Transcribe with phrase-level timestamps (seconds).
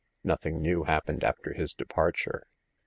[0.23, 2.47] Nothing new happened after his departure.